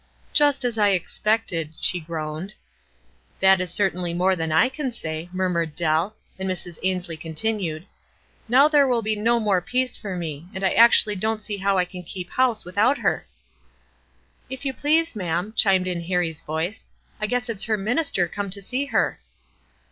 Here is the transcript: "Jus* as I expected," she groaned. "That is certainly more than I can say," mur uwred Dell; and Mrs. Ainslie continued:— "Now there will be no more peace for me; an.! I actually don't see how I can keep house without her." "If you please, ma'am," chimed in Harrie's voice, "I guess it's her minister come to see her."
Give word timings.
"Jus* 0.33 0.65
as 0.65 0.79
I 0.79 0.89
expected," 0.97 1.73
she 1.79 1.99
groaned. 1.99 2.55
"That 3.39 3.61
is 3.61 3.71
certainly 3.71 4.15
more 4.15 4.35
than 4.35 4.51
I 4.51 4.67
can 4.67 4.89
say," 4.89 5.29
mur 5.31 5.47
uwred 5.47 5.75
Dell; 5.75 6.15
and 6.39 6.49
Mrs. 6.49 6.79
Ainslie 6.81 7.15
continued:— 7.17 7.85
"Now 8.49 8.67
there 8.67 8.87
will 8.87 9.03
be 9.03 9.15
no 9.15 9.39
more 9.39 9.61
peace 9.61 9.95
for 9.97 10.15
me; 10.17 10.47
an.! 10.55 10.63
I 10.63 10.71
actually 10.73 11.15
don't 11.17 11.39
see 11.39 11.57
how 11.57 11.77
I 11.77 11.85
can 11.85 12.01
keep 12.01 12.31
house 12.31 12.65
without 12.65 12.97
her." 12.97 13.27
"If 14.49 14.65
you 14.65 14.73
please, 14.73 15.15
ma'am," 15.15 15.53
chimed 15.55 15.85
in 15.85 16.01
Harrie's 16.01 16.41
voice, 16.41 16.87
"I 17.19 17.27
guess 17.27 17.47
it's 17.47 17.65
her 17.65 17.77
minister 17.77 18.27
come 18.27 18.49
to 18.49 18.61
see 18.63 18.85
her." 18.85 19.19